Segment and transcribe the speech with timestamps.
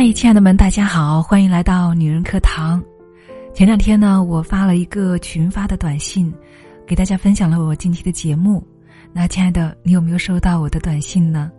[0.00, 2.80] 嗨，亲爱的们，大家好，欢迎来到女人课堂。
[3.52, 6.32] 前两天呢，我发了一个群发的短信，
[6.86, 8.64] 给大家分享了我近期的节目。
[9.12, 11.50] 那亲爱的，你有没有收到我的短信呢？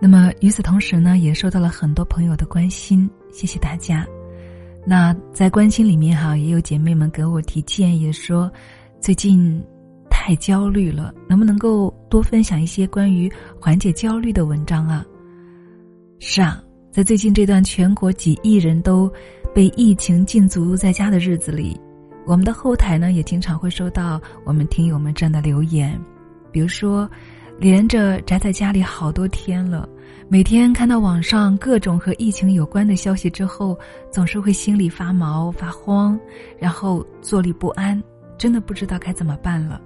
[0.00, 4.04] 那么与此同时呢，也收到了很多朋友的关心，谢谢大家。
[4.84, 8.50] 那在关心里面哈，也有姐妹们给我提建议，说
[9.00, 9.64] 最近
[10.10, 15.06] 太焦虑了，能不能够多分享一些关于缓解焦虑的文章啊？
[16.18, 16.60] 是啊，
[16.96, 19.12] 在最近这段全国几亿人都
[19.54, 21.78] 被疫情禁足在家的日子里，
[22.24, 26.00] 我们的后台呢也经常会收到我们听友们这样的留言，
[26.50, 27.06] 比如说，
[27.58, 29.86] 连着宅在家里好多天了，
[30.26, 33.78] 每天看到网上各种和疫情有关的消息之后，
[34.10, 36.18] 总是会心里发毛发慌，
[36.58, 38.02] 然后坐立不安，
[38.38, 39.78] 真的不知道该怎么办了。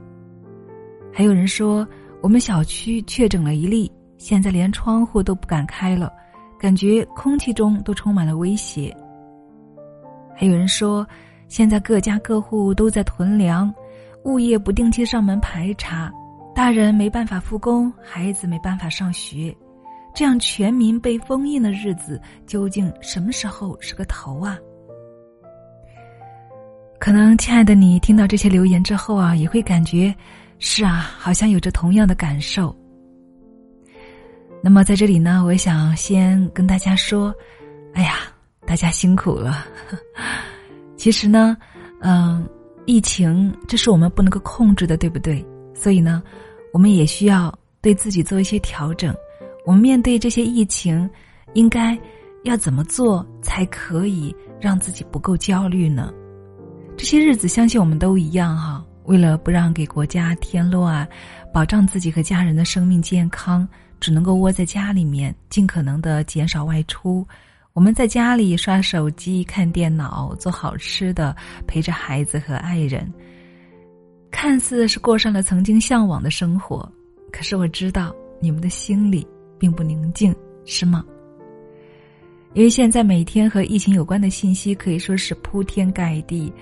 [1.12, 1.84] 还有人说，
[2.20, 6.08] 我们小区确诊了一例，现在连窗户都不敢开了。
[6.60, 8.94] 感觉空气中都充满了威胁。
[10.36, 11.06] 还有人说，
[11.48, 13.74] 现在各家各户都在囤粮，
[14.24, 16.12] 物业不定期上门排查，
[16.54, 19.56] 大人没办法复工，孩子没办法上学，
[20.14, 24.58] 这样全民被封印的日子，究竟什么时候是个头啊？
[26.98, 30.14] 可能亲爱的你听到这些留言之后啊，也会感觉，
[30.58, 32.76] 是啊，好像有着同样的感受。
[34.62, 37.34] 那么在这里呢，我想先跟大家说，
[37.94, 38.16] 哎呀，
[38.66, 39.64] 大家辛苦了。
[40.96, 41.56] 其实呢，
[42.00, 42.46] 嗯，
[42.84, 45.44] 疫情这是我们不能够控制的，对不对？
[45.74, 46.22] 所以呢，
[46.74, 49.14] 我们也需要对自己做一些调整。
[49.64, 51.08] 我们面对这些疫情，
[51.54, 51.98] 应该
[52.44, 56.12] 要怎么做才可以让自己不够焦虑呢？
[56.98, 58.84] 这些日子，相信我们都一样哈。
[59.04, 61.08] 为了不让给国家添乱，
[61.52, 63.66] 保障自己和家人的生命健康。
[64.00, 67.26] 只能够窝在家里面，尽可能的减少外出。
[67.72, 73.12] 我们在家里刷手机、看电脑、做好吃的，陪着孩子和爱人。
[74.30, 76.90] 看似是过上了曾经向往的生活，
[77.30, 79.26] 可是我知道你们的心里
[79.58, 80.34] 并不宁静，
[80.64, 81.04] 是吗？
[82.54, 86.52] 因为现在每天和疫情有关的信息可以说是铺天盖地，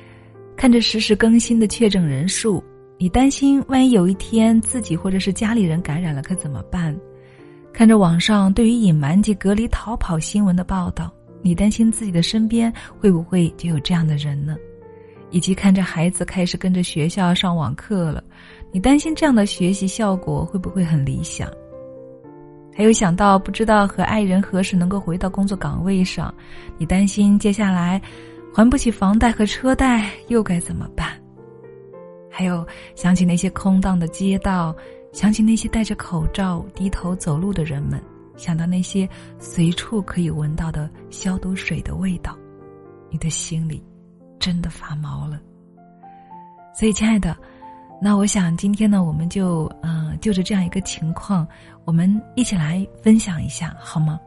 [0.56, 2.62] 看着实时更新的确诊人数，
[2.98, 6.94] 你担心万一有一天自己或者是家里人感染了，可怎么办？
[7.78, 11.08] 看着网上对于隐瞒及隔离逃跑新闻的报道，
[11.42, 14.56] 你担心自己的身边会不会就有这样的人呢？
[15.30, 18.20] 以及看着孩子开始跟着学校上网课了，
[18.72, 21.48] 你担心这样的学习效果会不会很理想？
[22.74, 26.34] 还有想到不知道和爱人何时能够回到工作岗位上，
[26.78, 28.02] 你担心接下来
[28.52, 31.10] 还不起房贷和车贷又该怎么办？
[32.28, 34.74] 还有想起那些空荡的街道。
[35.18, 38.00] 想起那些戴着口罩低头走路的人们，
[38.36, 42.38] 想到那些随处可以闻到的消毒水的味道，
[43.10, 43.84] 你的心里
[44.38, 45.40] 真的发毛了。
[46.72, 47.36] 所以，亲爱的，
[48.00, 51.44] 那我想今天呢，我们就嗯，就着这样一个情况，
[51.84, 54.20] 我们一起来分享一下，好吗？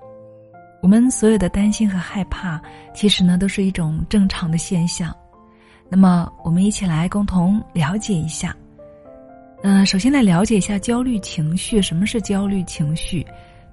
[0.82, 2.62] 我们所有的担心和害怕，
[2.94, 5.16] 其实呢，都是一种正常的现象。
[5.88, 8.54] 那么，我们一起来共同了解一下。
[9.64, 11.80] 嗯，首先来了解一下焦虑情绪。
[11.80, 13.26] 什么是焦虑情绪？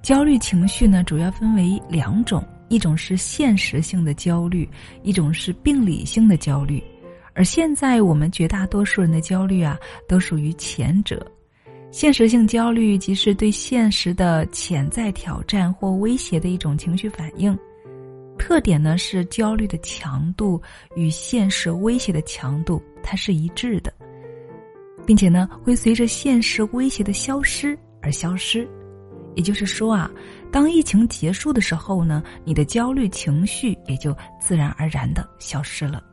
[0.03, 4.69] 焦虑情绪呢，主要分为两种，一种是现实性的焦虑，
[5.01, 6.81] 一种是病理性的焦虑。
[7.33, 9.77] 而现在我们绝大多数人的焦虑啊，
[10.07, 11.25] 都属于前者。
[11.91, 17.57] 现实性焦虑即是对现实的潜在挑战或威胁的一种情绪反应，
[18.37, 20.61] 特点呢是焦虑的强度
[20.95, 23.91] 与现实威胁的强度它是一致的。
[25.05, 28.67] 并且呢，会随着现实威胁的消失而消失，
[29.35, 30.09] 也就是说啊，
[30.51, 36.03] 当疫情结束的时候呢，你的焦虑情绪也就自然而然的消失了。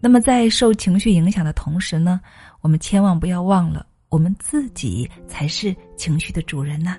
[0.00, 2.20] 那么在受情绪影响的同时呢，
[2.60, 6.96] 我们千万不要忘了，我们自己才是情绪的主人呐，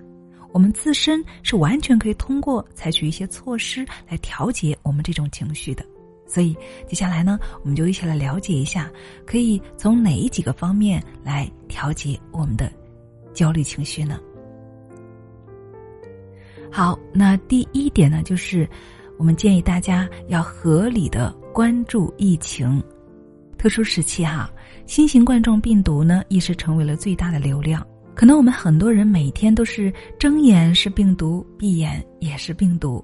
[0.52, 5.86] 我们自身是完全可以通过采取一些措施来调节我们这种情绪的。
[6.28, 6.56] 所以，
[6.88, 8.92] 接下来呢，我们就一起来了解一下，
[9.26, 12.72] 可以从哪几个方面来调节我们的
[13.34, 14.20] 焦虑情绪呢？
[16.70, 18.68] 好，那第一点呢，就是
[19.18, 22.84] 我们建议大家要合理的关注疫情。
[23.58, 24.52] 特殊时期哈，
[24.86, 27.84] 新型冠状病毒呢，一时成为了最大的流量。
[28.14, 33.04] 可能我们很多人每天都是睁眼是病毒，闭眼也是病毒，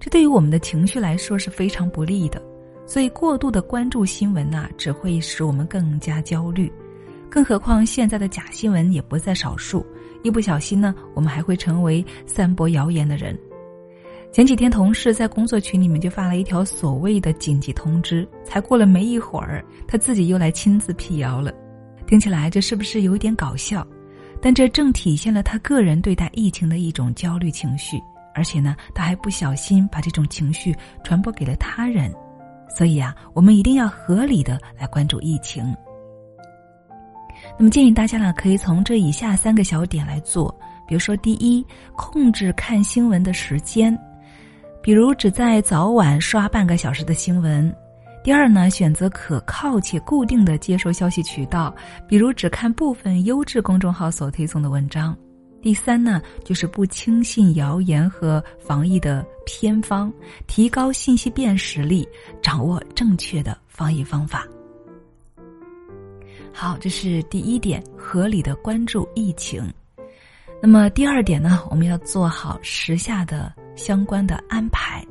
[0.00, 2.42] 这对于我们的情绪来说是非常不利的。
[2.86, 6.70] 所以，过度的关注新闻呐，只会使我们更加焦虑。
[7.30, 9.86] 更何况，现在的假新闻也不在少数，
[10.22, 13.38] 一不小心呢，我们还会成为散播谣言的人。
[14.30, 21.52] 前几天同事在工作群里面就发了一条所谓的紧急通知，才过了没一会儿，他自己又来亲自辟谣了。
[22.06, 23.86] 听起来这是不是有一点搞笑？
[24.40, 27.96] 但这正体现了他个人对待疫情的一种焦虑情绪，
[28.34, 30.74] 而且呢，他还不小心把这种情绪
[31.04, 32.12] 传播给了他人。
[32.74, 35.74] 所以啊，我们一定要合理的来关注疫情。
[37.58, 40.54] 那么建议大家呢，可以从这以下三个小点来做。
[40.86, 41.64] 比如说，第一，
[41.96, 43.96] 控制看新闻的时间，
[44.82, 47.74] 比如只在早晚刷半个小时的新闻。
[48.22, 51.74] 第二呢，选择可靠且固定的接收消息渠道，
[52.06, 55.16] 比如只看部分优质公众号所推送的文章。
[55.62, 60.12] 第三呢，就是不轻信谣言和防疫的偏方，
[60.48, 62.06] 提高信息辨识力，
[62.42, 64.44] 掌握正确的防疫方法。
[66.52, 69.72] 好，这是第一点，合理的关注疫情。
[70.60, 75.06] 那么第二点呢，我们要做好时下的相关的安排。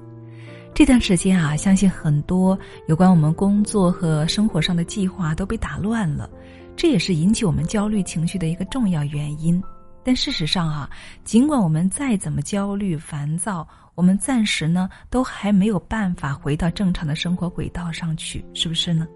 [0.73, 2.57] 这段时间啊，相信很多
[2.87, 6.29] 有关我们工作和生活上的计划都被打乱了，
[6.75, 9.61] 这也是引起我们焦虑情绪的一个重要原因。
[10.03, 10.89] 但事实上啊，
[11.23, 19.07] 尽管我们再怎么焦虑烦躁，我们暂时呢都还没有办法回到正常的生活轨道上去，是不是呢？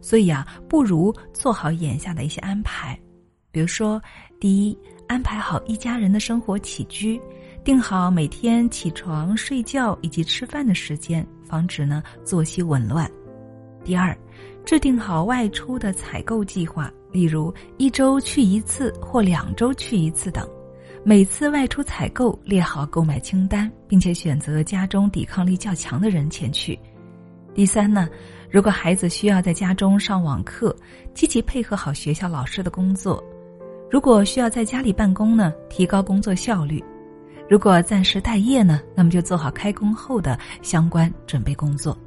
[0.00, 2.98] 所以啊，不如做好眼下的一些安排，
[3.50, 4.00] 比如说，
[4.40, 7.20] 第一，安排好一家人的生活起居，
[7.64, 13.06] 定好每天起床、睡觉以及吃饭的时间，防止呢作息紊乱；
[13.84, 14.16] 第二，
[14.64, 20.48] 制定好外出的采购计划，例如一周去一次或两周去一次等，
[21.04, 26.74] 每次外出采购列好购买清单，并且选择家中抵抗力较强的人前去；
[27.54, 28.08] 第三呢。
[28.50, 30.74] 如果孩子需要在家中上网课，
[31.12, 33.20] 积极配合好学校老师的工作；
[33.90, 36.80] 如果需要在家里办公呢，提高工作效率；
[37.50, 41.98] 如果暂时待业呢，那么就做好开工后的相关准备工作。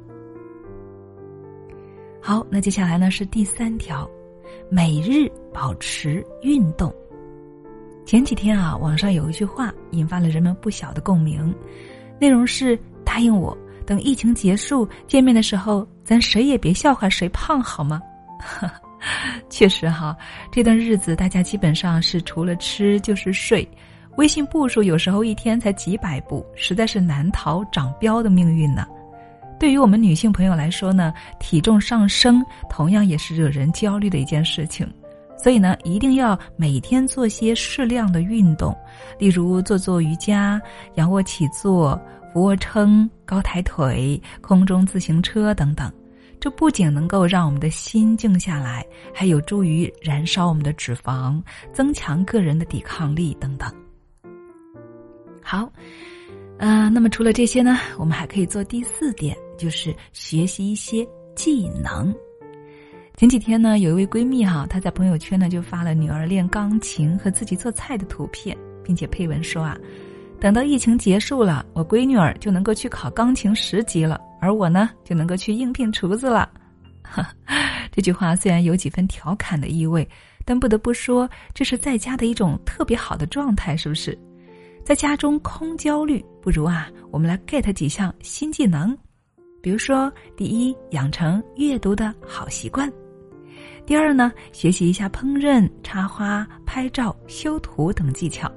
[2.28, 4.06] 好，那接下来呢是第三条，
[4.68, 6.94] 每日保持运动。
[8.04, 11.54] 前几天啊，网上有一句话引发了人们不小的共鸣，
[12.20, 13.56] 内容是答应我。
[13.86, 17.98] 等疫情结束见面的时候，咱谁也别笑话谁胖好吗？
[19.48, 20.14] 确实哈，
[20.52, 23.66] 这段日子大家基本上是除了吃就是睡，
[24.18, 28.86] 微信步数有时候一天才几百步，实在是难逃长膘的命运呢。
[29.58, 34.88] 对于我们女性朋友来说呢，体重上升同样也是惹人焦虑的一件事情，
[35.36, 38.76] 所以呢，一定要每天做些适量的运动，
[39.18, 40.60] 例如做做瑜伽、
[40.94, 42.00] 仰卧起坐。
[42.30, 45.90] 俯卧撑、高抬腿、空中自行车等等，
[46.38, 48.84] 这不仅能够让我们的心静下来，
[49.14, 53.72] 还有助于燃烧我们的脂肪，增强个人的抵抗力等等。
[55.42, 55.72] 好，
[56.58, 61.06] 呃，那么除了这些呢，我们还可以做第四点，就是学习一些
[61.36, 62.12] 技能。
[63.16, 69.78] 前几天呢，有一位闺蜜哈，她在朋友圈呢就发了女儿练钢琴和自己做菜的图片，并且配文说啊。
[70.40, 76.48] 等到疫情结束了，我闺女儿就能够去考钢琴十级了，而我呢就能够去应聘厨子了。
[77.90, 80.08] 这句话虽然有几分调侃的意味，
[80.44, 84.16] 但不得不说，这是在家的一种特别好的状态，是不是？
[84.88, 88.96] 在家中空焦虑，不如啊，我们来 get 几项新技能，
[89.60, 92.88] 比如说，第一，养成阅读的好习惯；
[93.84, 98.50] 第二呢，学习一下烹饪、插花、拍照、修图等技巧。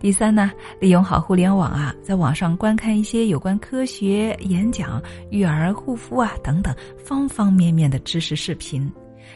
[0.00, 8.90] 第三呢，利用好互联网啊，在网上观看一些有关科学、演讲、育儿、护肤啊等等方方面面的知识视频，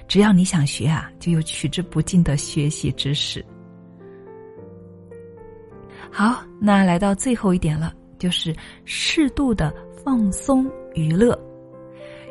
[0.09, 3.45] 只要你想学啊，就有取之不尽的学习知识。
[6.15, 8.55] 好，那来到最后一点了，就是
[8.85, 11.37] 适度的放松娱乐。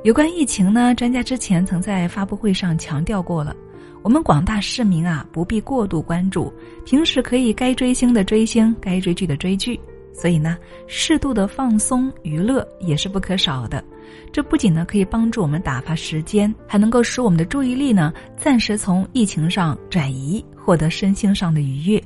[0.03, 3.55] 有关疫情呢，专家之前曾在发布会上强调过了。
[4.03, 6.53] 我们广大市民啊，不必过度关注，
[6.85, 9.79] 平时可以该追星的追星，该追剧的追剧。
[10.13, 10.57] 所以呢，
[10.87, 13.83] 适度的放松娱乐也是不可少的。
[14.31, 22.03] 这不仅呢可以帮助我们打发时间，还能够使我们的注意力呢暂时从疫情上转移，获得身心上的愉悦。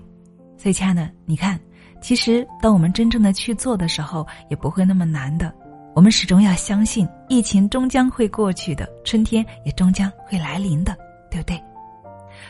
[0.57, 1.59] 所以，亲爱的，你看，
[2.01, 5.53] 其实当我们真正的去做的时候，也不会那么难的。
[5.93, 10.95] 我们始终要相信，疫情终将会过去的，春天也终将会来临的，
[11.31, 11.62] 对不对？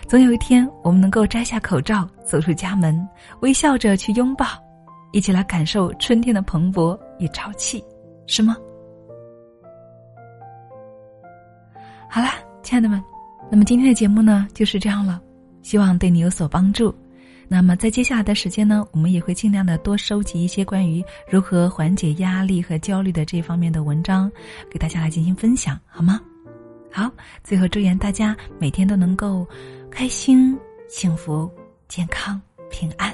[0.07, 3.07] 总有一天，我们能够摘下口罩，走出家门，
[3.41, 4.47] 微笑着去拥抱，
[5.12, 7.83] 一起来感受春天的蓬勃与朝气，
[8.25, 8.57] 是吗？
[12.09, 13.03] 好啦，亲爱的们，
[13.51, 15.21] 那么今天的节目呢就是这样了，
[15.62, 16.93] 希望对你有所帮助。
[17.47, 24.31] 那么在接下来的时间呢，我们也会尽量的多收集一些关于如何缓解压力和焦虑的这方面的文章，
[24.69, 26.19] 给大家来进行分享，好吗？
[26.91, 27.11] 好，
[27.43, 29.47] 最后祝愿大家每天都能够
[29.91, 31.49] 开心、幸福、
[31.87, 33.13] 健康、平安。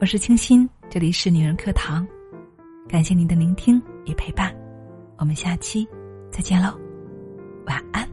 [0.00, 2.06] 我是清新，这里是女人课堂，
[2.88, 4.54] 感谢您的聆听与陪伴，
[5.18, 5.86] 我们下期
[6.30, 6.78] 再见喽，
[7.66, 8.11] 晚安。